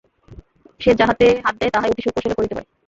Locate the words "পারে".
2.55-2.67